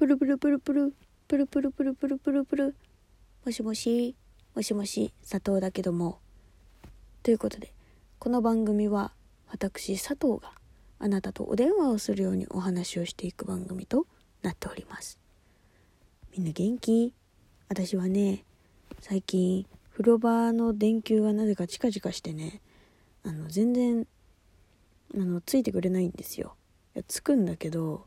[0.00, 0.94] プルプルプルプル。
[1.28, 2.44] プルプルプルプルプル。
[2.46, 2.74] プル
[3.44, 4.16] もしもし。
[4.54, 5.12] もしもし。
[5.20, 6.20] 佐藤だけども。
[7.22, 7.74] ということで
[8.18, 9.12] この番組は
[9.50, 10.52] 私佐藤が
[11.00, 14.06] あなたとお電話をするようにお話をしていく番組と
[14.40, 15.18] なっております。
[16.34, 17.12] みんな元気？
[17.68, 18.46] 私はね
[19.00, 22.62] 最近風呂場の電球がなぜかチカチカしてね
[23.22, 24.06] あの全然
[25.14, 26.56] あのついてくれないんですよ。
[26.94, 28.06] いやつくんだけど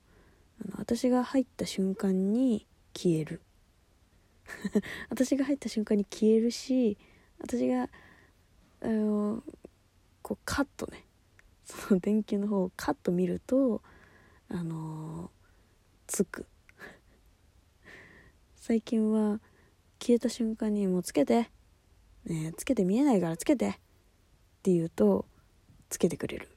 [0.62, 3.42] あの私が入った瞬間に消える。
[5.10, 6.98] 私が入った瞬間に消えるし
[7.40, 7.90] 私が
[8.82, 9.42] あの
[10.22, 11.06] こうカットね
[11.64, 13.82] その電球の方をカット見ると
[14.50, 15.32] あの
[16.08, 16.46] つく。
[18.58, 19.40] 最近は
[20.00, 21.50] 消えた瞬間に「もうつけて」
[22.26, 23.80] ねつけて見えないからつけて。
[24.64, 25.26] って言うと
[25.90, 26.48] つけてくれる。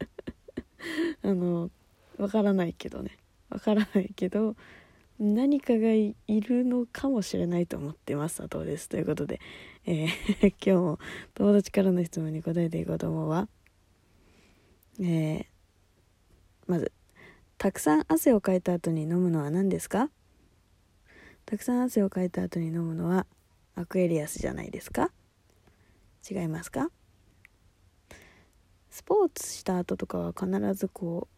[1.20, 1.70] あの
[2.18, 3.16] わからないけどね。
[3.48, 4.56] わからないけど
[5.18, 8.38] 何かがいるのかもしれないと思ってます。
[8.38, 9.40] 佐藤ですということで、
[9.86, 10.98] えー 今日も
[11.34, 13.48] 友達からの質問に答えていこうと思うわ。
[15.00, 15.46] えー
[16.66, 16.92] まず
[17.56, 20.10] たくさん汗をかいた後に飲むのは何ですか？
[21.46, 23.26] たくさん汗をかいた後に飲むのは
[23.74, 25.10] アクエリアスじゃないですか？
[26.30, 26.90] 違いますか？
[28.90, 31.37] スポーツした後とかは必ずこう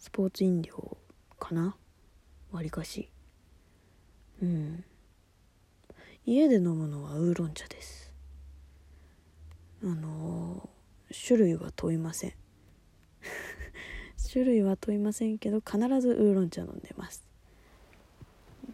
[0.00, 0.96] スポーツ飲料
[1.38, 1.76] かな？
[2.50, 3.08] わりかし。
[4.42, 4.84] うん。
[6.26, 8.12] 家で飲むのはウーロン茶です。
[9.84, 10.80] あのー
[11.12, 12.32] 種類は問いません。
[14.32, 17.24] 種類は問いませんけど必ずウーロン茶飲んでます。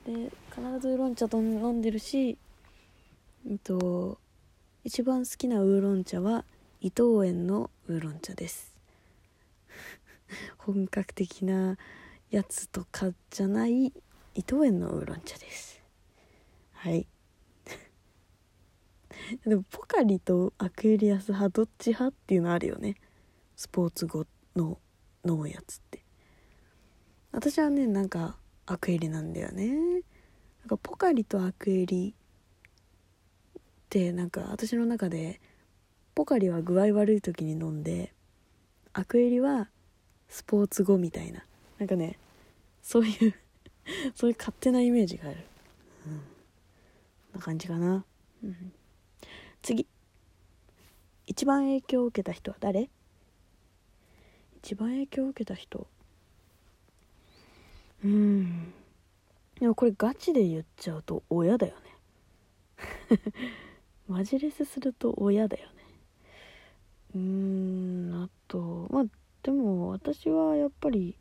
[0.04, 2.36] で必ずウーロン茶と飲んでるし
[3.48, 4.20] えっと
[4.84, 6.44] 一番好きなウーロン茶は
[6.80, 8.75] 伊藤園のウーロン茶です。
[10.58, 11.76] 本格的な
[12.30, 13.92] やつとかじゃない伊
[14.42, 15.82] 藤園のウーロン茶です。
[16.72, 17.06] はい。
[19.46, 22.96] でもポカリとアクエリアス派どっち派っていうのあるよね。
[23.56, 24.78] スポーツ後の
[25.24, 26.04] 飲むやつって。
[27.32, 30.02] 私はねなんかアクエリなんだよね。
[30.60, 32.14] なんかポカリとアクエリ
[33.58, 35.40] ってなんか私の中で
[36.14, 38.12] ポカリは具合悪い時に飲んで
[38.92, 39.70] アクエリは
[40.28, 41.44] スポーツ後みたいな。
[41.78, 42.18] なんかね
[42.82, 43.34] そういう
[44.14, 45.38] そういう勝手なイメージがある。
[46.06, 46.20] うん。
[47.34, 48.04] な感じかな、
[48.42, 48.72] うん、
[49.62, 49.86] 次。
[51.26, 52.88] 一番影響を受けた人は誰？
[54.58, 55.86] 一番影響を受けた人。
[58.04, 58.72] うん。
[59.58, 63.20] でもこれガチで言っちゃうと親だよね。
[64.08, 65.74] マジレスすると親だよね。
[67.14, 68.22] うーん。
[68.24, 69.04] あとまあ
[69.46, 71.16] でも私はやっぱり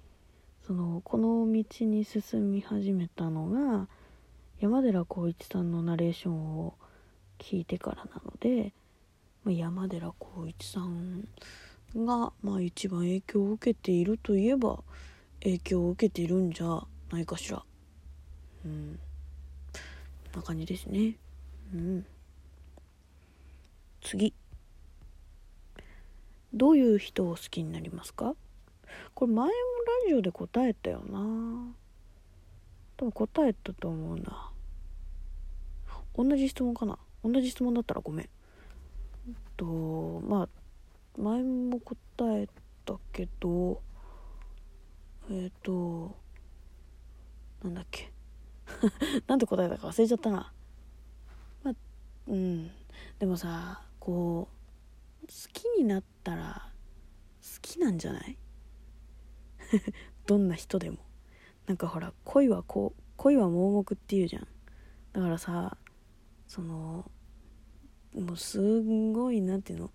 [0.66, 3.88] そのこの道に進み始めたのが
[4.60, 6.74] 山寺宏一さんのナレーションを
[7.38, 8.74] 聞いてからなので、
[9.44, 11.28] ま、山寺宏一さん
[11.96, 14.80] が、まあ、一番影響を受けているといえば
[15.44, 16.82] 影響を受けているんじゃ
[17.12, 17.62] ないかしら。
[18.66, 19.00] うん
[20.36, 21.16] な感じですね。
[21.76, 22.06] うん。
[24.02, 24.34] 次。
[26.56, 28.34] どういう人を好きになりますか？
[29.14, 29.54] これ前もラ
[30.10, 31.20] ジオで答えたよな。
[32.98, 34.52] 多分答えたと思うな。
[36.16, 36.98] 同じ質問かな？
[37.24, 38.26] 同じ質問だったらごめん。
[39.28, 39.66] えっと
[40.26, 40.50] まあ
[41.22, 41.96] 前も答
[42.42, 42.48] え
[42.86, 43.82] たけど
[45.30, 46.16] えっと
[47.64, 48.12] なんだっけ？
[49.28, 50.54] なんて答えたか忘れちゃったな。
[51.64, 51.76] まあ
[52.28, 52.72] うん。
[53.20, 54.55] でもさこう
[55.28, 56.72] 好きになったら
[57.42, 58.38] 好きなんじゃない？
[60.26, 60.98] どんな人でも。
[61.68, 64.48] なんかほら恋はこう恋は盲目っていうじゃん。
[65.14, 65.78] だからさ
[66.48, 67.10] その
[68.14, 69.92] もうすんごいなんていうの？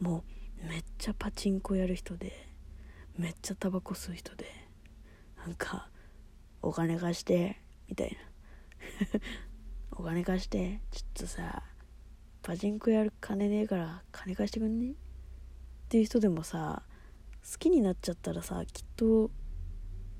[0.00, 0.24] も
[0.62, 2.32] うめっちゃパチンコやる人で
[3.16, 4.46] めっちゃタバコ吸う人で
[5.36, 5.88] なんか
[6.62, 8.16] お金貸してみたいな。
[9.92, 11.62] お金貸して ちょっとさ
[12.44, 14.94] パチンコやる金ねえから金貸してくんねっ
[15.88, 16.82] ていう人でもさ
[17.50, 19.30] 好きになっちゃったらさきっと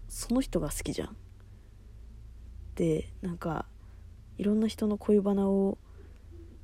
[0.09, 1.17] その人が好きじゃん。
[2.77, 3.67] でなんか
[4.39, 5.77] いろんな人の恋バナを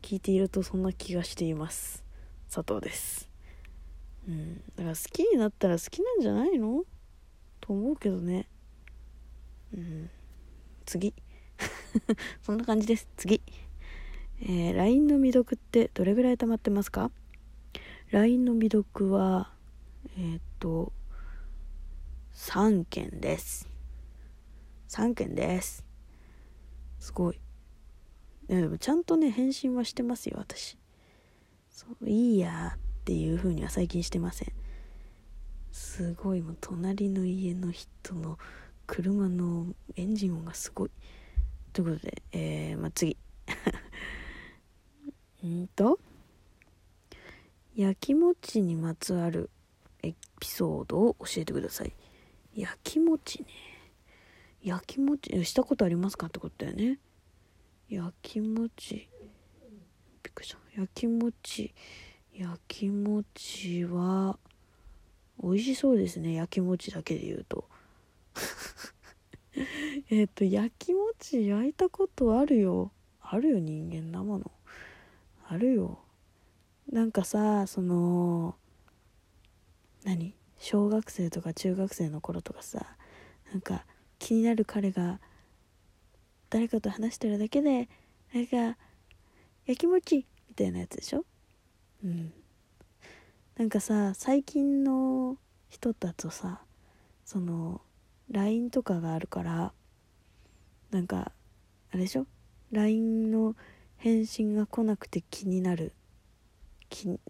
[0.01, 2.05] 聞いているとそんな気がしています。
[2.53, 3.29] 佐藤です。
[4.27, 4.63] うん。
[4.77, 6.85] だから好きになったら好きなんじゃないの？
[7.61, 8.49] と思うけどね。
[9.75, 10.11] うん。
[10.87, 11.13] 次。
[12.41, 13.09] そんな感じです。
[13.19, 13.43] 次。
[14.43, 17.11] えー、LINE の未読ってどれぐらい溜まってますか
[18.11, 19.51] ？LINE の未読は
[20.17, 20.93] えー、っと
[22.35, 23.69] 3件です。
[24.89, 25.85] 3件です。
[26.99, 27.41] すごい。
[28.49, 30.79] でもちゃんとね返信はしてますよ私。
[31.71, 34.53] そういいやっていう風には最近してません。
[35.71, 38.39] すごいもう隣の家の人の
[38.87, 39.67] 車の
[39.97, 40.91] エンジン音がすごい。
[41.73, 43.17] ということで、えー、まあ、次。
[45.43, 45.99] うんと
[47.75, 49.49] 焼き餅にまつわる
[50.03, 51.93] エピソードを教えてください。
[52.55, 53.49] 焼き餅ね。
[54.63, 56.99] 焼き餅したことありますかってことだよね。
[57.89, 59.01] 焼き餅び
[60.29, 60.59] っくりした。
[60.77, 61.75] 焼き餅
[62.35, 64.39] 焼き餅は
[65.43, 66.35] 美味しそうですね。
[66.35, 67.65] 焼き餅だけで言うと。
[70.11, 72.93] えっと焼き餅焼いたことあるよ。
[73.21, 74.51] あるよ人間生の。
[75.53, 75.99] あるよ。
[76.93, 78.55] なんかさその
[80.05, 80.35] 何？
[80.59, 82.87] 小学生とか中学生の頃とかさ
[83.51, 83.85] なんか
[84.19, 85.19] 気になる彼が
[86.51, 87.89] 誰かと話してるだけで
[88.33, 88.77] なんか
[89.67, 91.25] 焼き餅みたいなやつでしょ？
[92.05, 92.33] うん。
[93.57, 95.37] なんかさ最近の
[95.69, 96.61] 人だとさ
[97.25, 97.81] その
[98.31, 99.73] LINE とかがあるから
[100.93, 101.33] なんか
[101.93, 102.27] あれでしょ
[102.71, 103.57] ？LINE の
[104.01, 105.93] 返信が来なくて気になる。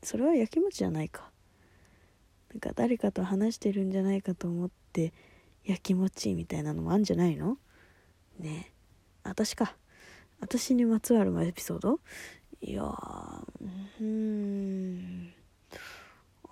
[0.04, 1.30] それはやきもちじゃないか。
[2.52, 5.12] なんか誰かと話してるんじゃないかと思って
[5.64, 7.58] やきもちみたいなのもあんじゃないの？
[8.38, 8.72] ねえ。
[9.24, 9.74] 私か。
[10.40, 11.98] 私にまつわるエピソード？
[12.62, 12.84] いや
[14.00, 15.32] うん。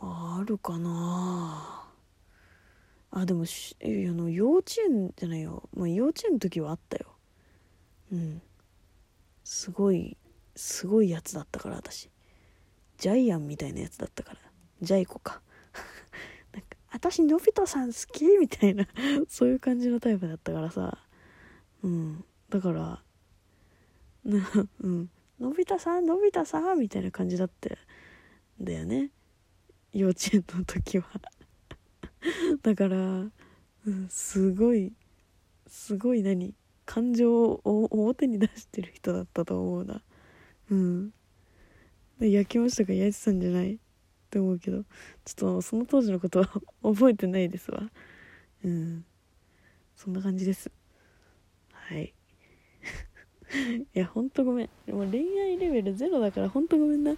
[0.00, 1.84] あるかな。
[3.12, 7.06] あでもしあの幼稚園じゃないよ、まあ、幼稚園の時はあったよ。
[8.12, 8.42] うん。
[9.48, 10.18] すごい
[10.56, 12.10] すごいやつだったから私。
[12.98, 14.38] ジャイアンみたいなやつだったから。
[14.82, 15.40] ジャイコか。
[16.52, 18.86] なんか私のび太さん好きみたいな
[19.26, 20.98] そういう感じのタイプだったからさ。
[21.82, 22.24] うん。
[22.50, 23.02] だから
[24.22, 24.50] な
[24.80, 25.10] うん。
[25.40, 27.76] のび太さんのび太さんみたいな感じだったん
[28.60, 29.12] だよね。
[29.94, 31.08] 幼稚園の時は。
[32.60, 32.96] だから、
[33.86, 34.92] うん、すごい
[35.66, 36.54] すごい何
[36.88, 40.00] 感情を表に出してる人だったと思うな。
[40.70, 41.12] うん。
[42.19, 42.94] 焼きましたか？
[42.94, 43.75] 焼いてたんじゃない？
[43.75, 43.79] っ
[44.31, 44.85] て思うけど。
[45.26, 46.46] ちょっとその当時のことは
[46.82, 47.90] 覚えてないですわ。
[48.64, 49.05] うん。
[49.96, 50.70] そんな感じです。
[51.73, 52.14] はい。
[53.94, 54.70] いやほんとごめん。
[54.90, 57.14] も恋愛レベルゼロだからほんとごめんな。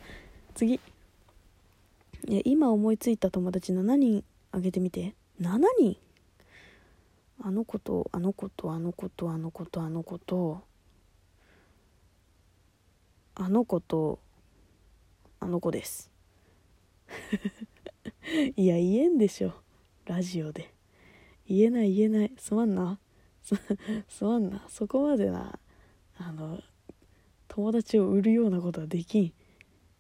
[0.57, 0.81] 次。
[2.27, 5.15] いや今思いついた友達7人あげてみて。
[5.41, 5.97] 7人？
[7.43, 10.63] あの子とあの子とあの子とあの子とあの子と。
[13.35, 14.19] あの子と
[15.39, 16.11] あの子です。
[18.57, 19.55] いや言えんでしょ。
[20.05, 20.75] ラジオで。
[21.47, 22.33] 言えない言えない。
[22.37, 22.99] すまんな。
[23.43, 23.55] す
[24.25, 24.67] まんな。
[24.69, 25.59] そこまでな。
[26.19, 26.61] あの
[27.49, 29.25] 友達を売るようなことはできん。
[29.25, 29.33] い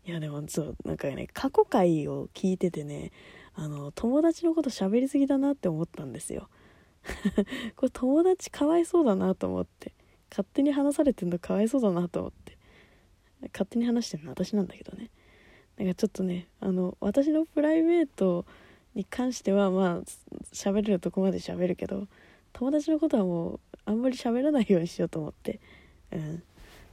[0.05, 3.13] やでもそうなんかね過去回を聞いててね
[3.55, 6.51] あの友達のこと喋りすぎだなって思ったんですよ。
[7.76, 9.93] これ友達かわいそうだなと思って。
[10.31, 12.56] 勝手に話されてんのかわいそうだなと思って。
[13.52, 15.11] 勝手に話してるの私なんだけどね。
[15.76, 18.44] なんかちょっとねあの私のプライベート
[18.94, 20.02] に関してはまあ
[20.52, 22.06] 喋れるとこまで喋るけど
[22.52, 25.61] 友達のことはもうあんまり喋らないようにしようと思って。
[26.12, 26.42] うん。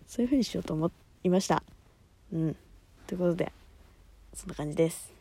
[0.08, 0.92] そういう風にしようと思
[1.24, 1.64] いました。
[2.32, 2.56] うん。
[3.08, 3.52] ということで
[4.34, 5.12] そんな感じです。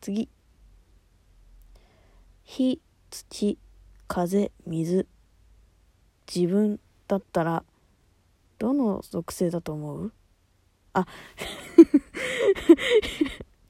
[0.00, 0.28] 次。
[2.44, 3.58] 火土。
[4.08, 5.06] 風水
[6.32, 7.64] 自分だったら
[8.58, 10.12] どの属性だと思う？
[10.92, 11.06] あ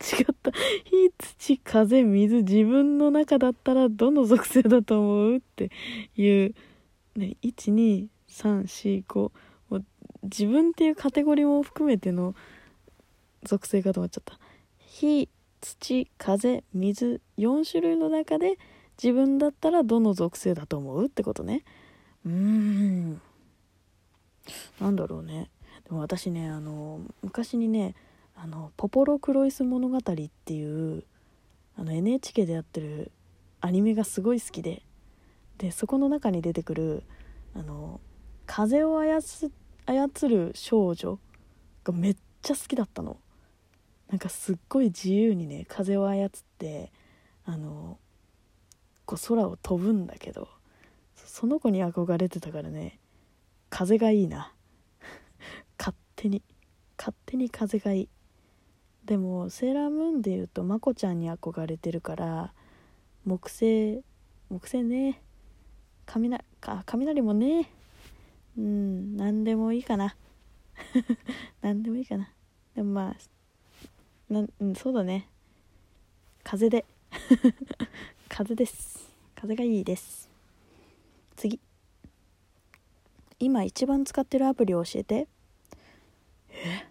[0.00, 0.52] 違った。
[0.84, 5.36] 火土風水自分の中だったらどの属性だと思う？
[5.36, 5.70] って
[6.16, 6.54] いう、
[7.16, 9.32] 12345も
[9.70, 9.84] う
[10.22, 12.34] 自分っていうカテゴリーも含めての
[13.42, 14.38] 属性かと思っちゃった。
[14.78, 15.28] 火
[15.60, 18.58] 土風水4種類の中で
[19.02, 21.06] 自分だったらどの属性だと思う？
[21.06, 21.64] ってことね。
[22.24, 23.20] うーん。
[24.80, 25.50] なんだろうね。
[25.84, 27.94] でも私ねあの昔にね
[28.34, 31.04] あのポポロクロイス物語っていう
[31.76, 33.12] あの NHK でやってる
[33.60, 34.82] アニメがすごい好きで。
[35.58, 37.02] でそこの中に出てくる
[37.54, 38.00] あの
[38.44, 39.50] 風を操
[39.86, 41.18] 操る少女
[41.82, 43.16] がめっちゃ好きだったの。
[44.10, 46.92] なんかすっごい自由にね風を操って
[47.44, 47.98] あの
[49.06, 50.48] こう空を飛ぶんだけど
[51.14, 52.98] その子に憧れてたからね
[53.70, 54.52] 風がいいな。
[55.78, 56.42] 勝手に
[56.96, 58.08] 勝手に風がいい。
[59.04, 62.52] でもセーラームーンでいうとまこちゃんに憧れてるから
[63.24, 64.02] 木星
[64.48, 65.20] 木星ね。
[66.06, 67.70] 雷か雷もね。
[68.56, 70.16] うん何でもいいかな。
[71.60, 72.32] 何でもいいかな。
[72.74, 75.28] でもまあな、そうだね。
[76.42, 76.84] 風で。
[78.36, 79.08] 風です。
[79.34, 80.28] 風がいいです。
[81.36, 81.58] 次。
[83.38, 85.26] 今一番使ってるアプリを教えて。
[86.50, 86.86] え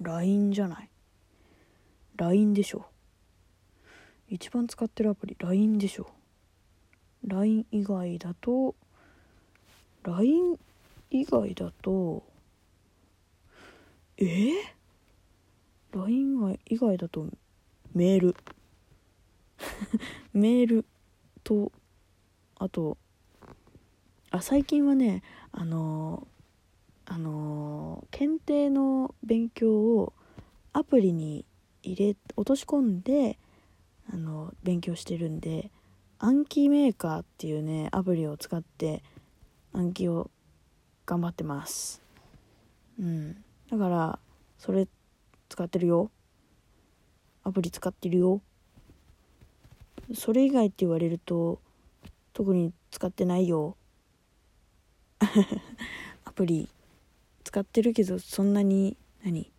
[0.00, 0.88] ？LINE じゃない
[2.16, 2.86] ？LINE でしょ。
[4.26, 6.06] 一番使ってるアプリ LINE でしょ。
[7.26, 8.74] LINE 以外だと
[10.02, 10.58] LINE
[11.10, 12.22] 以外だと
[14.16, 14.52] え、
[15.92, 17.26] ?LINE 以外だと
[17.92, 18.36] メール。
[20.32, 20.86] メール
[21.44, 21.72] と
[22.56, 22.98] あと
[24.30, 26.26] あ最近はねあの
[27.04, 30.12] あの検定の勉強を
[30.72, 31.44] アプリに
[31.82, 33.38] 入れ落とし込んで
[34.12, 35.70] あの勉強してるんで
[36.18, 39.02] 暗記メーカーっていうねアプリを使って
[39.72, 40.30] 暗記を
[41.04, 42.00] 頑張ってます。
[42.98, 43.44] うん。
[43.70, 44.18] だから
[44.58, 44.86] それ
[45.48, 46.10] 使ってるよ。
[47.42, 48.40] アプリ使ってるよ。
[50.14, 51.60] それ以外って言われると
[52.32, 53.76] 特に使ってないよ。
[56.24, 56.68] アプリ。
[57.44, 59.50] 使ってるけどそんなに何？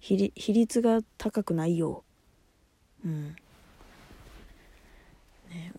[0.00, 2.04] 比率が高くないよ。
[3.04, 3.36] うん。
[5.50, 5.72] ね。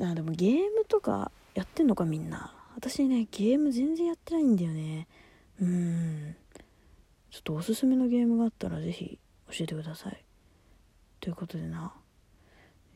[0.00, 2.54] あでもゲームとかやってんのかみんな。
[2.76, 5.08] 私ねゲーム全然やってないんだよね。
[5.60, 6.36] うん。
[7.30, 9.18] ちょっとおすすめのゲームがあったら是非
[9.50, 10.24] 教えてください。
[11.20, 11.92] ということでな。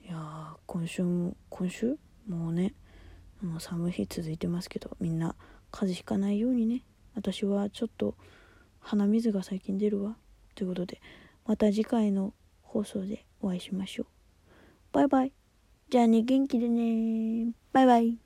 [0.04, 1.96] いや今週も今週？
[2.28, 2.74] もうね
[3.40, 5.34] もう寒い日続いてますけどみんな
[5.70, 6.82] 風邪ひかないようにね。
[7.14, 8.14] 私はちょっと
[8.80, 10.16] 鼻水が最近出るわ。
[10.54, 11.00] ということで
[11.46, 14.06] また次回の放送でお会いしましょう。
[14.92, 15.32] バイバイ。
[15.90, 17.52] じゃあね元気でね。
[17.72, 18.22] バイバイ。